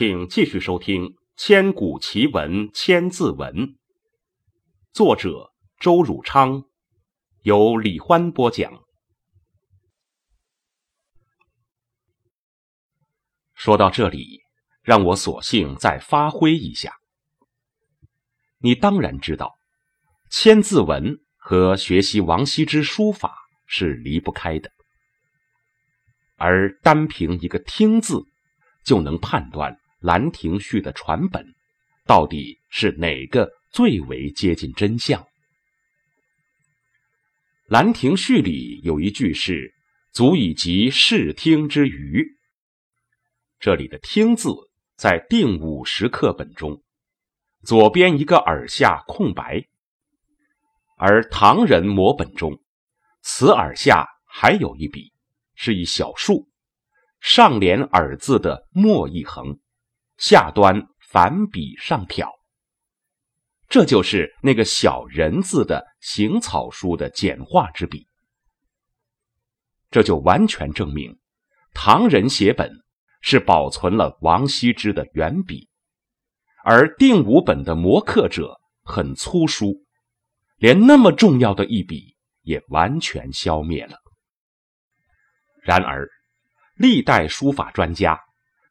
[0.00, 1.02] 请继续收听
[1.36, 3.54] 《千古奇文千字文》，
[4.94, 6.64] 作者周汝昌，
[7.42, 8.72] 由李欢播讲。
[13.52, 14.40] 说到这里，
[14.80, 16.94] 让我索性再发挥一下。
[18.56, 19.54] 你当然知道，
[20.34, 24.72] 《千字文》和学习王羲之书法是离不开的，
[26.36, 28.22] 而单凭一个“听”字，
[28.82, 29.74] 就能判断。
[30.00, 31.54] 《兰亭序》的传本
[32.06, 35.22] 到底是哪个最为接近真相？
[37.66, 39.74] 《兰亭序》里有一句是
[40.10, 42.26] “足以及视听之娱”，
[43.60, 44.48] 这里的“听”字
[44.96, 46.82] 在定五十课本中，
[47.62, 49.68] 左边一个耳下空白，
[50.96, 52.58] 而唐人摹本中，
[53.20, 55.12] 此耳下还有一笔，
[55.54, 56.48] 是一小竖，
[57.20, 59.60] 上联“耳”字的末一横。
[60.20, 62.30] 下端反笔上挑，
[63.70, 68.06] 这就是那个小人字的行草书的简化之笔。
[69.90, 71.18] 这就完全证明，
[71.72, 72.70] 唐人写本
[73.22, 75.70] 是保存了王羲之的原笔，
[76.64, 79.86] 而定五本的摹刻者很粗疏，
[80.58, 83.96] 连那么重要的一笔也完全消灭了。
[85.62, 86.06] 然而，
[86.74, 88.20] 历代书法专家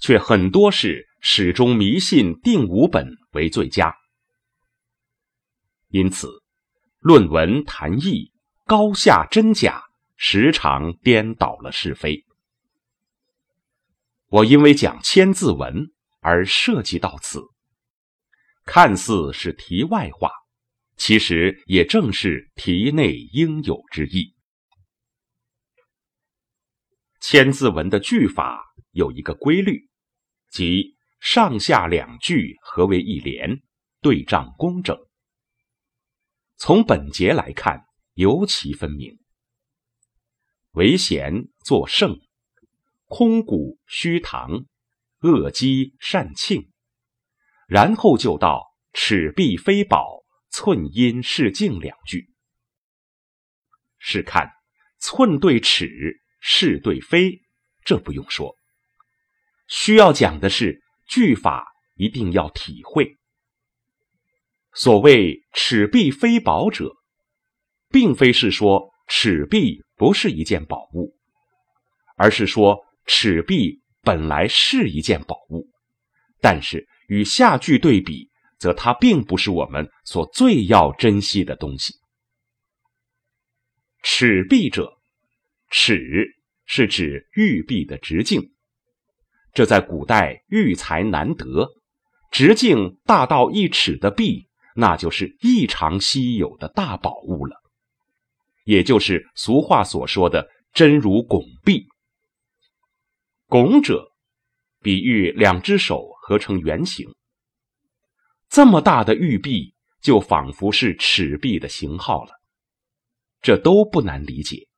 [0.00, 1.05] 却很多是。
[1.28, 3.92] 始终迷信定五本为最佳，
[5.88, 6.28] 因此
[7.00, 8.30] 论文谈义、
[8.64, 9.82] 高下真假，
[10.14, 12.24] 时常颠倒了是非。
[14.28, 15.88] 我因为讲千字文
[16.20, 17.42] 而涉及到此，
[18.64, 20.30] 看似是题外话，
[20.96, 24.32] 其实也正是题内应有之意。
[27.20, 29.90] 千字文的句法有一个规律，
[30.52, 30.95] 即。
[31.18, 33.62] 上下两句合为一联，
[34.00, 34.96] 对仗工整。
[36.56, 39.18] 从本节来看，尤其分明。
[40.72, 42.20] 为贤作圣，
[43.06, 44.66] 空谷虚堂，
[45.20, 46.70] 恶积善庆。
[47.66, 48.62] 然后就到
[48.94, 52.30] “尺璧非宝，寸阴是镜”两句。
[53.98, 54.52] 试看
[54.98, 57.42] 寸对尺，是对非，
[57.84, 58.54] 这不用说。
[59.66, 60.85] 需要讲的是。
[61.06, 63.16] 句法一定要体会。
[64.72, 66.94] 所谓“尺璧非宝”者，
[67.88, 71.16] 并非是说尺璧不是一件宝物，
[72.16, 75.70] 而是说尺璧本来是一件宝物，
[76.40, 78.28] 但是与下句对比，
[78.58, 81.94] 则它并不是我们所最要珍惜的东西。
[84.02, 84.98] 尺璧者，
[85.70, 86.36] 尺
[86.66, 88.55] 是指玉璧的直径。
[89.56, 91.70] 这在古代玉材难得，
[92.30, 97.56] 直径大到一尺的璧，那就是异常稀有的大宝物了，
[98.64, 101.86] 也就是俗话所说的“真如拱璧”。
[103.48, 104.12] 拱者，
[104.82, 107.08] 比喻两只手合成圆形。
[108.50, 112.32] 这么大的玉璧，就仿佛是尺璧的型号了。
[113.40, 114.68] 这都不难理解，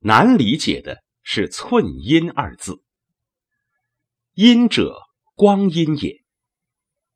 [0.00, 2.83] 难理解的是“寸阴”二字。
[4.36, 4.96] 阴者，
[5.36, 6.24] 光阴也；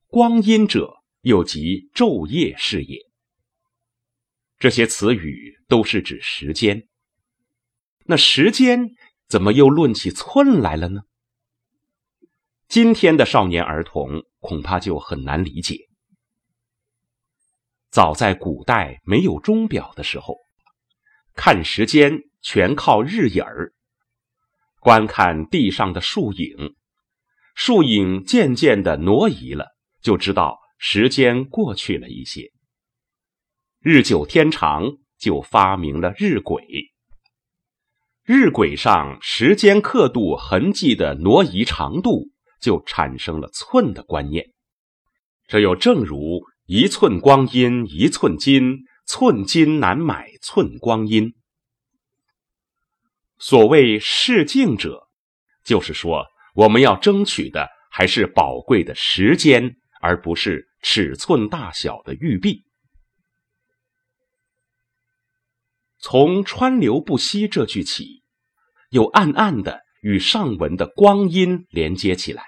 [0.07, 3.11] 光阴者，又即昼夜是也。
[4.61, 6.87] 这些词语都是指时间。
[8.05, 8.91] 那时间
[9.27, 11.01] 怎么又论起寸来了呢？
[12.69, 15.89] 今天的少年儿童恐怕就很难理解。
[17.91, 20.37] 早在古代没有钟表的时候，
[21.35, 23.73] 看时间全靠日影儿。
[24.79, 26.77] 观看地上的树影，
[27.61, 29.67] 树影渐渐的挪移了，
[30.01, 32.53] 就知道时间过去了一些。
[33.81, 34.85] 日久天长，
[35.19, 36.63] 就发明了日晷。
[38.23, 42.29] 日晷上时间刻度痕迹的挪移长度，
[42.61, 44.53] 就产生了寸的观念。
[45.49, 51.35] 这又正如一寸光阴一寸金，寸金难买寸光阴。
[53.37, 55.09] 所谓视镜者，
[55.65, 56.25] 就是说
[56.59, 62.65] 我们要争取的还是宝贵的时间，而不是尺寸大小的玉璧。
[66.01, 68.25] 从“川流不息”这句起，
[68.91, 72.43] 又暗暗的与上文的光阴连接起来，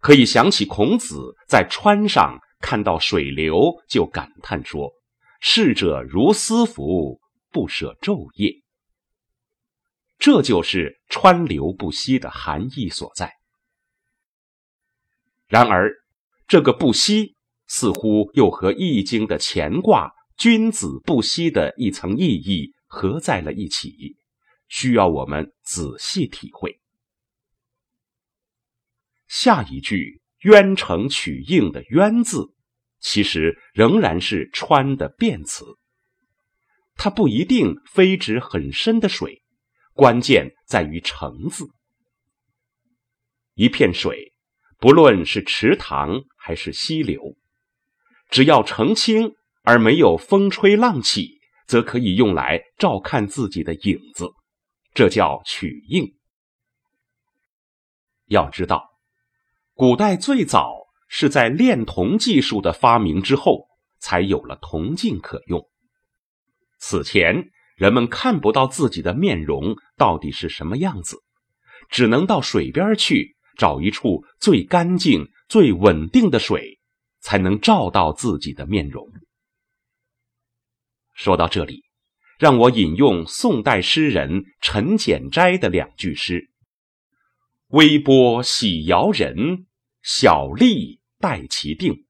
[0.00, 4.92] 可以想起孔子在川上看到水流，就感叹说
[5.40, 7.18] ：“逝者如斯夫，
[7.50, 8.62] 不舍昼夜。”
[10.24, 13.34] 这就是川流不息的含义所在。
[15.46, 15.92] 然而，
[16.48, 17.36] 这个不息
[17.66, 24.16] 似乎又和《易经》的乾卦“君子不息”的一层意义合在了一起，
[24.66, 26.80] 需要我们仔细体会。
[29.28, 32.54] 下一句“渊成取应”的“渊”字，
[32.98, 35.66] 其实仍然是川的变词，
[36.94, 39.43] 它不一定非指很深的水。
[39.94, 41.66] 关键在于“成”字。
[43.54, 44.32] 一片水，
[44.78, 47.36] 不论是池塘还是溪流，
[48.28, 49.30] 只要澄清
[49.62, 51.38] 而没有风吹浪起，
[51.68, 54.28] 则可以用来照看自己的影子，
[54.92, 56.16] 这叫取映。
[58.26, 58.90] 要知道，
[59.74, 60.74] 古代最早
[61.06, 63.68] 是在炼铜技术的发明之后，
[64.00, 65.64] 才有了铜镜可用。
[66.80, 67.52] 此前。
[67.74, 71.22] 人们看不到自己的面容到底是什么样子，
[71.88, 76.78] 只能到水边去找一处最干净、最稳定的水，
[77.20, 79.10] 才能照到自己的面容。
[81.12, 81.84] 说到这里，
[82.38, 86.50] 让我引用宋代诗人陈简斋的两句诗
[87.68, 89.66] ：“微波喜摇人，
[90.02, 92.04] 小利待其定。”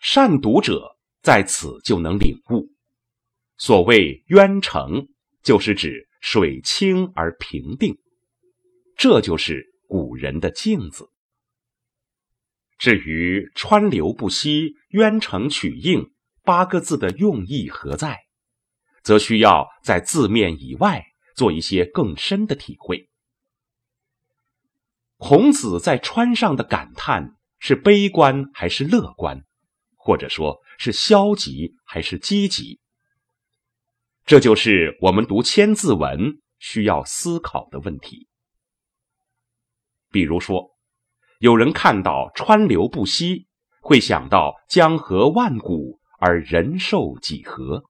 [0.00, 2.72] 善读者在此就能领悟。
[3.60, 5.08] 所谓渊澄，
[5.42, 7.98] 就是指水清而平定，
[8.96, 11.10] 这就是古人的镜子。
[12.78, 16.10] 至于“川流不息，渊澄取应”
[16.42, 18.20] 八个字的用意何在，
[19.02, 21.04] 则需要在字面以外
[21.36, 23.10] 做一些更深的体会。
[25.18, 29.44] 孔子在川上的感叹是悲观还是乐观，
[29.96, 32.79] 或者说是消极还是积极？
[34.30, 36.18] 这就是我们读《千字文》
[36.60, 38.28] 需要思考的问题。
[40.12, 40.70] 比如说，
[41.40, 43.48] 有人看到“川流不息”，
[43.82, 47.82] 会想到江河万古而人寿几何，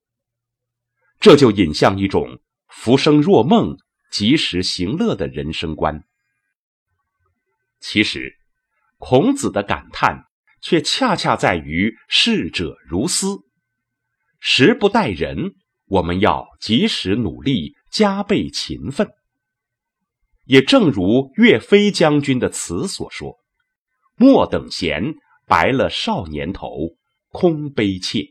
[1.20, 3.76] 这就引向一种浮生若梦、
[4.10, 6.04] 及时行乐的人生观。
[7.81, 8.38] 其实，
[8.96, 10.25] 孔子的感叹
[10.62, 13.40] 却恰恰在于“逝者如斯”，
[14.40, 15.56] 时不待人。
[15.91, 19.11] 我们要及时努力，加倍勤奋。
[20.44, 23.39] 也正如岳飞将军的词所说
[24.15, 25.15] ：“莫等闲，
[25.47, 26.97] 白了少年头，
[27.31, 28.25] 空悲切。”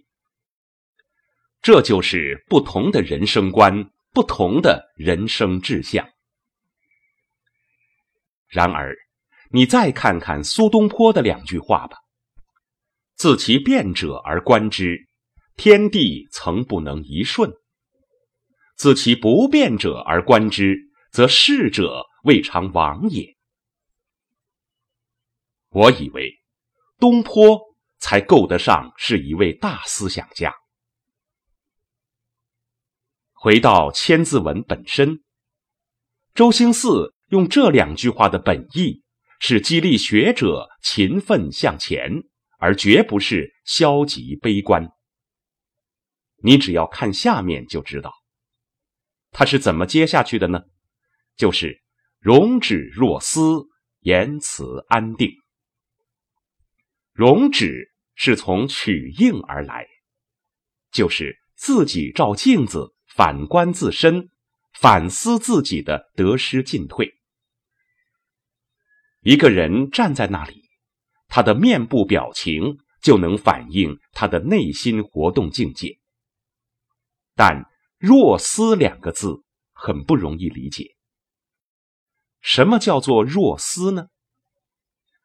[1.62, 6.08] 这就是不同的人生观，不同的人生志向。
[8.48, 8.96] 然而，
[9.52, 11.98] 你再看看苏东坡的两句话吧
[13.16, 15.08] ：“自其变者而观之。”
[15.62, 17.52] 天地曾不能一瞬，
[18.78, 20.78] 自其不变者而观之，
[21.12, 23.36] 则逝者未尝往也。
[25.68, 26.40] 我以为
[26.98, 27.60] 东坡
[27.98, 30.56] 才够得上是一位大思想家。
[33.34, 35.26] 回到《千字文》本身，
[36.34, 39.04] 周兴嗣用这两句话的本意
[39.42, 42.24] 是激励学者勤奋向前，
[42.60, 44.90] 而绝不是消极悲观。
[46.42, 48.14] 你只要看下面就知道，
[49.32, 50.62] 他是怎么接下去的呢？
[51.36, 51.82] 就是
[52.20, 53.68] 容止若思，
[54.00, 55.32] 言辞安定。
[57.14, 59.88] 容止是从取应而来，
[60.92, 64.30] 就是自己照镜子反观自身，
[64.74, 67.14] 反思自己的得失进退。
[69.22, 70.64] 一个人站在那里，
[71.28, 75.99] 他的面部表情就能反映他的内心活动境界。
[77.40, 80.98] 但“若思”两个字很不容易理解。
[82.42, 84.10] 什么叫做“若思”呢？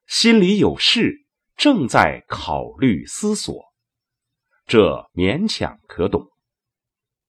[0.06, 3.64] 心里有事，正在考虑思索，
[4.64, 6.30] 这勉强可懂。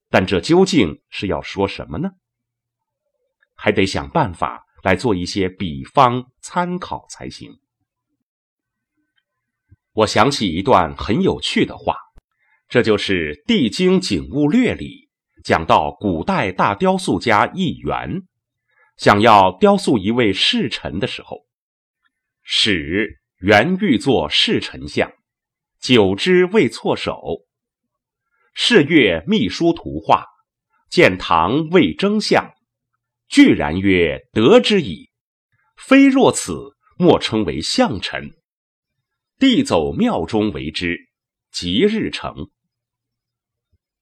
[0.10, 2.12] 但这究竟是要说什么呢？
[3.56, 7.60] 还得想办法来做一些比方参考才行。
[9.94, 11.96] 我想起一段很有趣的话，
[12.68, 15.10] 这就是《地经景物略》里
[15.44, 18.24] 讲到古代大雕塑家一元
[18.98, 21.46] 想要雕塑一位侍臣的时候，
[22.42, 25.12] 始原欲作侍臣像，
[25.80, 27.46] 久之未错手。
[28.54, 30.26] 是月秘书图画，
[30.90, 32.54] 见唐未征相，
[33.28, 35.12] 具然曰：“得之矣。
[35.76, 38.32] 非若此，莫称为相臣。”
[39.38, 40.98] 帝走庙中为之，
[41.52, 42.50] 即日成。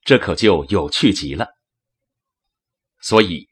[0.04, 1.48] 这可就有趣极了。
[3.02, 3.48] 所以，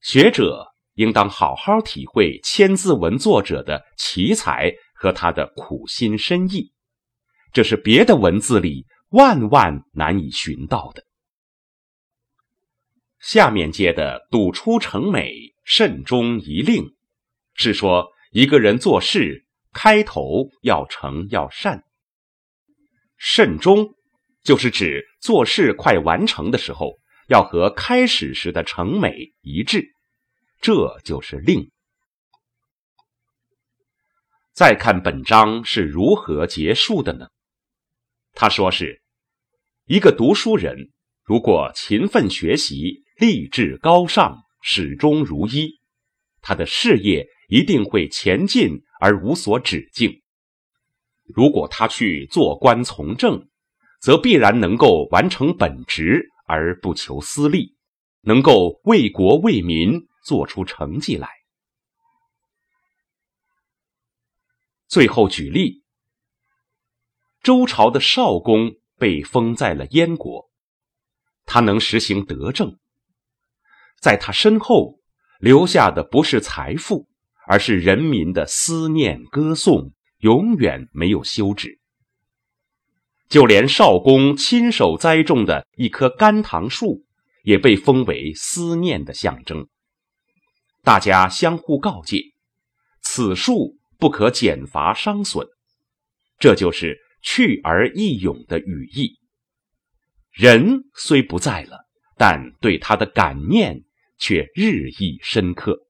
[0.00, 6.72] 学者应当好好体会《千字文》作者的奇才和他的苦心深意，
[7.52, 8.86] 这是别的文字里。
[9.10, 11.04] 万万难以寻到的。
[13.20, 16.84] 下面接的“赌出成美，慎终一令”，
[17.54, 21.84] 是说一个人做事开头要诚要善。
[23.16, 23.94] 慎终
[24.42, 29.88] 就是指做事快完成的时候，要和开始时的成美一致，
[30.60, 31.72] 这就是令。
[34.52, 37.26] 再看本章是如何结束的呢？
[38.34, 39.02] 他说：“是
[39.86, 40.92] 一个读书人，
[41.24, 45.80] 如果勤奋学习、立志高尚、始终如一，
[46.40, 50.22] 他的事业一定会前进而无所止境。
[51.24, 53.48] 如果他去做官从政，
[54.06, 57.74] 则必然能够完成本职而不求私利，
[58.20, 61.28] 能够为国为民做出成绩来。”
[64.86, 65.82] 最后举例。
[67.42, 70.52] 周朝的少公被封在了燕国，
[71.44, 72.78] 他能实行德政，
[74.00, 75.00] 在他身后
[75.40, 77.08] 留下的不是财富，
[77.48, 81.80] 而是人民的思念歌颂，永远没有休止。
[83.28, 87.04] 就连少公亲手栽种的一棵甘棠树，
[87.42, 89.68] 也被封为思念的象征。
[90.82, 92.34] 大家相互告诫：
[93.02, 95.46] 此树不可剪伐伤损。
[96.38, 97.04] 这就是。
[97.22, 99.18] 去而益勇的语意，
[100.30, 103.82] 人虽不在了，但对他的感念
[104.16, 105.88] 却日益深刻。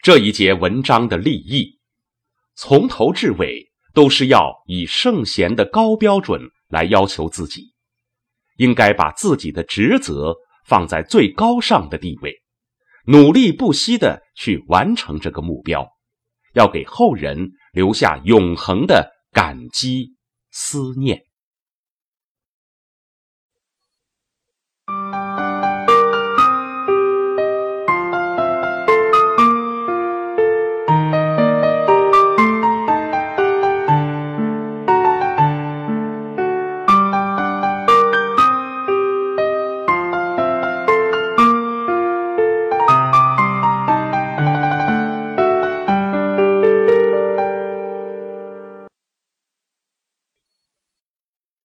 [0.00, 1.80] 这一节文章的立意，
[2.54, 7.72] 从头至尾都是要以圣贤的高标准来要求自己，
[8.56, 12.34] 应该把自己的职责放在最高尚的地位，
[13.06, 15.88] 努力不息的去完成这个目标，
[16.54, 17.52] 要给后人。
[17.72, 20.14] 留下永恒的感激
[20.50, 21.22] 思念。